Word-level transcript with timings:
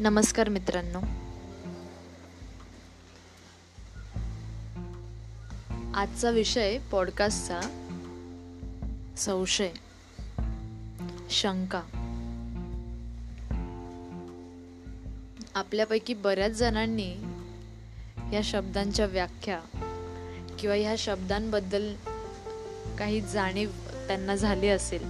नमस्कार 0.00 0.48
मित्रांनो. 0.48 1.00
आजचा 5.94 6.30
विषय 6.30 6.78
पॉडकास्टचा 6.78 7.60
संशय 9.16 9.70
शंका. 11.30 11.82
आपल्यापैकी 15.54 16.14
बऱ्याच 16.14 16.52
जणांनी 16.52 17.16
या 18.32 18.40
शब्दांच्या 18.44 19.06
व्याख्या 19.06 19.60
किंवा 20.58 20.76
ह्या 20.76 20.94
शब्दांबद्दल 20.98 21.94
काही 22.98 23.20
जाणीव 23.20 23.70
त्यांना 24.06 24.34
झाली 24.34 24.68
असेल. 24.68 25.02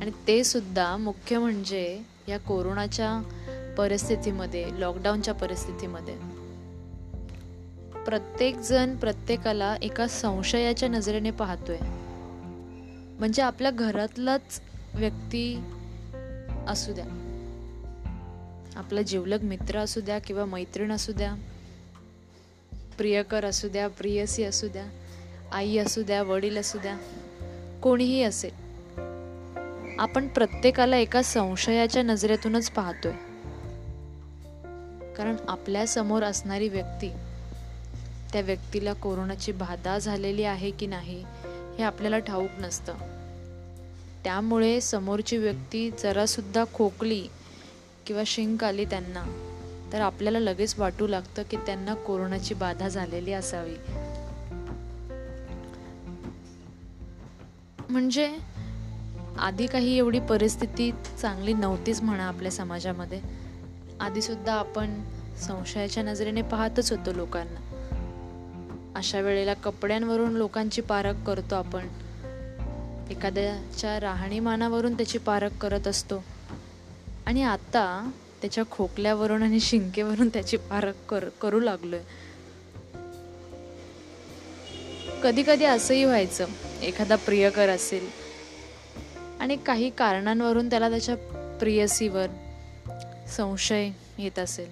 आणि 0.00 0.10
ते 0.26 0.44
सुद्धा 0.44 0.96
मुख्य 0.96 1.38
म्हणजे 1.38 2.02
या 2.28 2.38
कोरोनाच्या 2.38 3.22
परिस्थितीमध्ये 3.78 4.66
लॉकडाऊनच्या 4.78 5.34
परिस्थितीमध्ये 5.34 6.16
प्रत्येक 8.04 8.56
जण 8.58 8.96
प्रत्येकाला 8.96 9.76
एका 9.82 10.06
संशयाच्या 10.06 10.88
नजरेने 10.88 11.30
पाहतोय. 11.30 11.78
म्हणजे 13.18 13.42
आपल्या 13.42 13.70
घरातलाच 13.70 14.60
व्यक्ती 14.94 15.64
असू 16.68 16.92
द्या 16.92 17.04
आपला 18.76 19.02
जिवलग 19.02 19.42
मित्र 19.42 19.78
असू 19.78 20.00
द्या 20.00 20.18
किंवा 20.18 20.44
मैत्रीण 20.44 20.92
असू 20.92 21.12
द्या 21.12 21.34
प्रियकर 22.98 23.44
असू 23.44 23.68
द्या 23.68 23.88
प्रियसी 23.88 24.44
असू 24.44 24.68
द्या 24.68 24.86
आई 25.52 25.76
असू 25.76 26.02
द्या 26.02 26.22
वडील 26.22 26.56
असू 26.56 26.78
द्या 26.78 26.96
कोणीही 27.82 28.22
असेल 28.22 28.63
आपण 29.98 30.28
प्रत्येकाला 30.28 30.96
एका 30.96 31.22
संशयाच्या 31.22 32.02
नजरेतूनच 32.02 32.70
पाहतोय. 32.70 33.12
कारण 35.14 35.36
आपल्यासमोर 35.48 36.22
असणारी 36.22 36.68
व्यक्ती 36.68 37.08
त्या 38.32 38.40
व्यक्तीला 38.40 38.92
कोरोनाची 38.92 39.52
बाधा 39.52 39.98
झालेली 39.98 40.44
आहे 40.44 40.70
की 40.70 40.86
नाही 40.86 41.24
हे 41.78 41.82
आपल्याला 41.82 42.18
ठाऊक 42.18 42.50
नसतं. 42.58 42.94
त्यामुळे 44.24 44.80
समोरची 44.80 45.36
व्यक्ती 45.36 45.90
जरासुद्धा 45.90 46.64
खोकली 46.74 47.26
किंवा 48.06 48.22
शिंक 48.26 48.64
आली 48.64 48.84
त्यांना 48.84 49.24
तर 49.92 50.00
आपल्याला 50.00 50.38
लगेच 50.38 50.78
वाटू 50.78 51.06
लागतं 51.06 51.42
की 51.50 51.56
त्यांना 51.56 51.94
कोरोनाची 51.94 52.54
बाधा 52.54 52.88
झालेली 52.88 53.32
असावी. 53.32 53.74
म्हणजे 57.88 58.36
आधी 59.38 59.66
काही 59.66 59.98
एवढी 59.98 60.20
परिस्थिती 60.20 60.92
चांगली 61.20 61.52
नव्हतीच 61.52 62.00
म्हणा 62.02 62.24
आपल्या 62.24 62.52
समाजामध्ये. 62.52 63.20
आधीसुद्धा 64.00 64.54
आपण 64.54 65.02
संशयाच्या 65.40 66.02
नजरेने 66.02 66.42
पाहतच 66.42 66.92
होतो 66.92 67.12
लोकांना. 67.12 67.60
अशा 68.96 69.20
वेळेला 69.20 69.54
कपड्यांवरून 69.54 70.32
लोकांची 70.32 70.80
पारख 70.80 71.14
करतो 71.26 71.54
आपण. 71.54 71.88
एखाद्याच्या 73.10 74.00
राहणीमानावरून 74.00 74.96
त्याची 74.96 75.18
पारख 75.18 75.50
करत 75.60 75.86
असतो. 75.86 76.24
आणि 77.26 77.42
आता 77.42 78.10
त्याच्या 78.40 78.64
खोकल्यावरून 78.70 79.42
आणि 79.42 79.60
शिंकेवरून 79.60 80.28
त्याची 80.28 80.56
पारख 80.56 80.92
कर 81.08 81.28
करू 81.28 81.60
लागलोय. 81.60 82.00
कधी 85.22 85.42
कधी 85.46 85.64
असंही 85.64 86.04
व्हायचं 86.04 86.46
एखादा 86.82 87.16
प्रियकर 87.16 87.68
असेल 87.68 88.23
आणि 89.44 89.56
काही 89.56 89.90
कारणांवरून 89.90 90.70
त्याला 90.70 90.90
त्याच्या 90.90 91.16
प्रियसीवर 91.58 92.26
संशय 93.28 93.90
येत 94.18 94.38
असेल. 94.38 94.70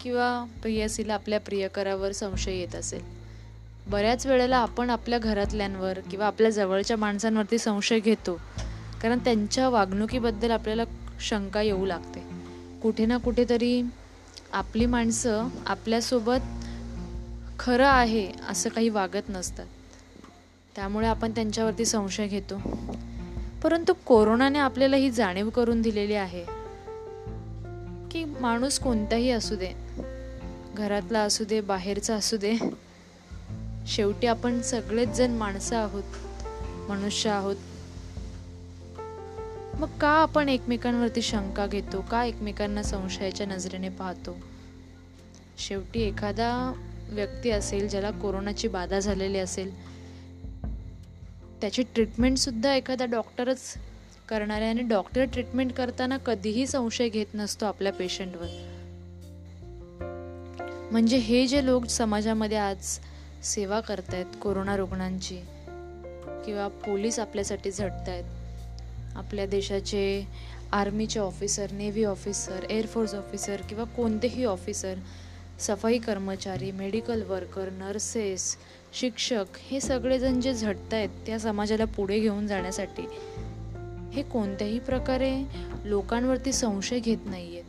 किंवा 0.00 0.44
प्रियसीला 0.62 1.14
आपल्या 1.14 1.40
प्रियकरावर 1.40 2.12
संशय 2.12 2.54
येत 2.54 2.74
असेल. 2.74 3.02
बऱ्याच 3.86 4.26
वेळेला 4.26 4.56
आपण 4.56 4.90
आपल्या 4.90 5.18
घरातल्यांवर 5.18 6.00
किंवा 6.00 6.26
आपल्या 6.26 6.50
जवळच्या 6.50 6.96
माणसांवरती 6.96 7.58
संशय 7.58 8.00
घेतो. 8.00 8.40
कारण 9.02 9.18
त्यांच्या 9.18 9.68
वागणुकीबद्दल 9.68 10.50
आपल्याला 10.50 10.82
शंका 11.20 11.62
येऊ 11.62 11.86
लागते. 11.86 12.20
कुठे 12.82 13.06
ना 13.06 13.16
कुठेतरी 13.16 13.82
आपली 14.52 14.86
माणसं 14.86 15.48
आपल्यासोबत 15.66 16.64
खरं 17.58 17.86
आहे 17.86 18.32
असं 18.48 18.70
काही 18.70 18.88
वागत 18.88 19.28
नसतात. 19.28 19.66
त्यामुळे 20.76 21.06
आपण 21.06 21.30
त्यांच्यावरती 21.30 21.84
संशय 21.84 22.26
घेतो. 22.26 22.60
परंतु 23.62 23.92
कोरोनाने 24.06 24.58
आपल्याला 24.58 24.96
ही 24.96 25.10
जाणीव 25.10 25.50
करून 25.50 25.82
दिलेली 25.82 26.14
आहे 26.14 26.44
की 28.10 28.24
माणूस 28.40 28.78
कोणताही 28.78 29.30
असू 29.30 29.54
दे 29.54 29.72
घरातला 30.74 31.20
असू 31.20 31.44
दे 31.44 31.60
बाहेरचा 31.60 32.14
असू 32.14 32.36
दे 32.36 32.56
शेवटी 33.86 34.26
आपण 34.26 34.60
सगळेच 34.60 35.08
जण 35.08 35.30
माणसं 35.30 35.76
आहोत 35.76 36.02
मनुष्य 36.90 37.30
आहोत. 37.30 37.56
मग 39.74 39.98
का 39.98 40.08
आपण 40.08 40.48
एकमेकांवरती 40.48 41.22
शंका 41.22 41.66
घेतो? 41.66 42.00
का 42.10 42.24
एकमेकांना 42.24 42.82
संशयाच्या 42.82 43.46
नजरेने 43.46 43.88
पाहतो? 43.88 44.36
शेवटी 45.58 46.00
एखादा 46.00 46.72
व्यक्ती 47.08 47.50
असेल 47.50 47.88
ज्याला 47.88 48.10
कोरोनाची 48.10 48.68
बाधा 48.68 48.98
झालेली 48.98 49.38
असेल 49.38 49.72
त्याची 51.60 51.82
ट्रीटमेंटसुद्धा 51.82 52.74
एखादा 52.74 53.04
डॉक्टरच 53.04 53.74
करणार 54.28 54.60
आहे 54.60 54.70
आणि 54.70 54.82
डॉक्टर 54.82 55.24
ट्रीटमेंट 55.24 55.72
करताना 55.72 56.16
कधीही 56.16 56.66
संशय 56.66 57.08
घेत 57.08 57.26
नसतो 57.34 57.66
आपल्या 57.66 57.92
पेशंटवर 57.92 58.46
म्हणजे 60.92 61.16
हे 61.16 61.46
जे 61.46 61.64
लोक 61.66 61.86
समाजामध्ये 61.86 62.56
आज 62.56 62.98
सेवा 63.42 63.80
करतायत 63.80 64.36
कोरोना 64.42 64.76
रुग्णांची 64.76 65.36
किंवा 66.46 66.68
पोलीस 66.68 67.18
आपल्यासाठी 67.18 67.70
झटत 67.70 68.08
आहेत 68.08 69.16
आपल्या 69.16 69.46
देशाचे 69.46 70.26
आर्मीचे 70.72 71.20
officer 71.20 71.70
navy 71.72 72.04
officer 72.04 72.64
air force 72.70 73.14
officer 73.14 73.60
किंवा 73.68 73.84
कोणतेही 73.84 74.44
ऑफिसर 74.44 74.94
सफाई 75.60 75.98
कर्मचारी 75.98 76.70
मेडिकल 76.70 77.22
वर्कर 77.22 77.68
नर्सेस 77.70 78.56
शिक्षक 78.98 79.44
हे 79.56 79.80
सगळेजण 79.80 80.40
जे 80.40 80.54
झटत 80.54 80.94
आहेत 80.94 81.08
त्या 81.26 81.38
समाजाला 81.38 81.84
पुढे 81.84 82.20
घेऊन 82.20 82.46
जाण्यासाठी 82.46 83.02
हे 84.12 84.22
कोणत्याही 84.22 84.78
प्रकारे 84.78 85.42
लोकांवरती 85.84 86.52
संशय 86.52 86.98
घेत 86.98 87.16
नाही 87.26 87.58
आहेत 87.58 87.64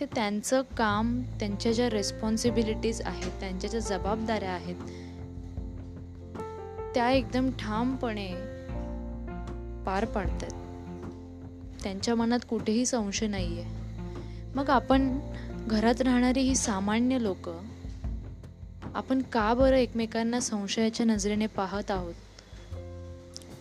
ते 0.00 0.06
त्यांचं 0.06 0.62
काम 0.62 1.22
त्यांच्या 1.22 1.72
ज्या 1.72 1.90
रेस्पॉन्सिबिलिटीज 1.90 3.02
आहेत 3.02 3.30
त्यांच्या 3.40 3.70
ज्या 3.70 3.80
जबाबदाऱ्या 3.80 4.50
आहेत 4.50 4.76
त्या 6.94 7.10
एकदम 7.10 7.50
ठामपणे 7.50 8.34
पार 9.86 10.04
पाडतात. 10.04 10.50
त्यांच्या 11.82 12.14
मनात 12.14 12.38
कुठेही 12.48 12.86
संशय 12.86 13.26
नाही 13.26 13.60
आहे 13.60 13.70
मग 14.54 14.70
आपण 14.70 15.18
घरात 15.66 16.00
राहणारी 16.00 16.40
ही 16.40 16.54
सामान्य 16.54 17.22
लोकं 17.22 17.58
आपण 18.98 19.22
का 19.22 19.54
बरं 19.54 19.76
एकमेकांना 19.76 20.40
संशयाच्या 20.40 21.06
नजरेने 21.06 21.46
पाहत 21.46 21.90
आहोत? 21.90 22.14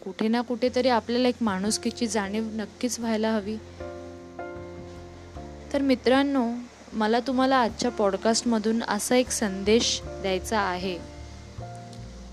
कुठे 0.04 0.28
ना 0.28 0.42
कुठेतरी 0.42 0.90
आपल्याला 0.90 1.28
एक 1.28 1.36
माणुसकीची 1.42 2.08
जाणीव 2.08 2.44
नक्कीच 2.44 3.00
व्हायला 3.00 3.32
हवी. 3.32 3.58
तर 5.74 5.82
मित्रांनो 5.82 6.52
मला 6.94 7.20
तुम्हाला 7.20 7.56
आजच्या 7.56 7.92
पॉडकास्टमधून 7.92 8.84
असा 8.84 9.16
एक 9.16 9.30
संदेश 9.30 10.02
द्यायचा 10.04 10.60
आहे 10.60 10.98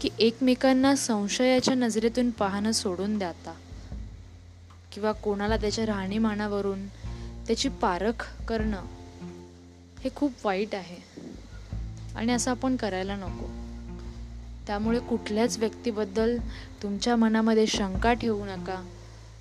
की 0.00 0.08
एकमेकांना 0.18 0.96
संशयाच्या 0.96 1.74
नजरेतून 1.74 2.30
पाहणं 2.30 2.72
सोडून 2.72 3.18
द्या 3.18 3.28
आता 3.28 3.54
किंवा 4.92 5.12
कोणाला 5.12 5.56
त्याच्या 5.56 5.86
राहणीमानावरून 5.86 6.86
त्याची 7.46 7.68
पारख 7.68 8.44
करणं 8.48 8.82
हे 10.00 10.10
खूप 10.16 10.32
वाईट 10.44 10.74
आहे. 10.74 11.13
आणि 12.16 12.32
असं 12.32 12.50
आपण 12.50 12.76
करायला 12.76 13.16
नको. 13.16 13.46
त्यामुळे 14.66 14.98
कुठल्याच 14.98 15.58
व्यक्तीबद्दल 15.58 16.38
तुमच्या 16.82 17.16
मनामध्ये 17.16 17.66
शंका 17.66 18.12
ठेवू 18.12 18.44
नका. 18.44 18.88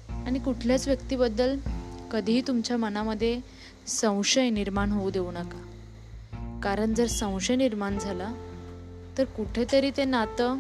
आणि 0.10 0.40
कुठल्याच 0.40 0.88
व्यक्तीबद्दल 0.88 1.60
कधीही 2.12 2.42
तुमच्या 2.42 2.78
मनामध्ये 2.78 3.40
संशय 3.88 4.50
निर्माण 4.50 4.92
होऊ 4.92 5.10
देऊ 5.10 5.32
नका. 5.32 5.70
कारण 6.64 6.94
जर 6.94 7.08
संशय 7.08 7.56
निर्माण 7.56 8.00
झाला 8.00 8.34
तर 9.18 9.24
कुठेतरी 9.24 9.92
ते 9.92 10.06
नातं 10.06 10.60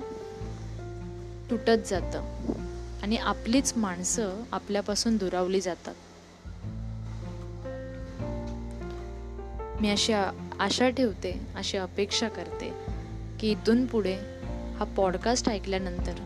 तुटत 1.49 1.87
जातं. 1.89 2.35
आणि 3.03 3.17
आपलीच 3.17 3.73
माणसं 3.77 4.43
आपल्यापासून 4.51 5.17
दुरावली 5.17 5.61
जातात. 5.61 5.95
मी 9.83 9.89
अशी 9.89 10.13
आशा 10.59 10.89
ठेवते 10.89 11.31
अशी 11.55 11.77
अपेक्षा 11.77 12.27
करते 12.27 12.71
की 13.39 13.51
इथून 13.51 13.85
पुढे 13.85 14.13
हा 14.77 14.85
पॉडकास्ट 14.97 15.49
ऐकल्यानंतर 15.49 16.19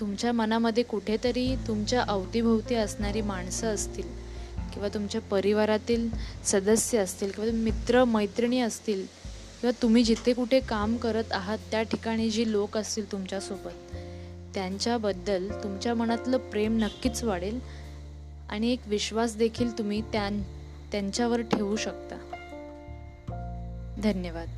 तुमच्या 0.00 0.32
मनामध्ये 0.32 0.82
कुठेतरी 0.82 1.56
तुमच्या 1.68 2.02
अवतीभोवती 2.08 2.74
असणारी 2.74 3.20
माणसं 3.20 3.66
असतील 3.66 4.08
किंवा 4.72 4.88
तुमच्या 4.88 5.20
परिवारातील 5.20 6.08
सदस्य 6.44 6.98
असतील 6.98 7.30
किंवा 7.30 7.50
मित्र 7.52 8.04
मैत्रिणी 8.04 8.60
असतील 8.60 9.06
किंवा 9.60 9.82
तुम्ही 9.82 10.04
जिथे 10.04 10.32
कुठे 10.32 10.60
काम 10.60 10.96
करत 10.96 11.32
आहात 11.32 11.58
त्या 11.70 11.82
ठिकाणी 11.82 12.30
जी 12.30 12.52
लोक 12.52 12.76
असतील 12.76 13.12
तुमच्यासोबत 13.12 13.96
त्यांच्याबद्दल 14.54 15.50
तुमच्या 15.62 15.94
मनातलं 15.94 16.38
प्रेम 16.38 16.78
नक्कीच 16.78 17.24
वाढेल 17.24 17.58
आणि 18.50 18.72
एक 18.72 18.80
विश्वास 18.86 19.36
देखील 19.36 19.78
तुम्ही 19.78 20.00
त्यां 20.00 20.42
त्यांच्यावर 20.92 21.42
ठेवू 21.42 21.76
शकता. 21.76 22.16
धन्यवाद. 24.02 24.48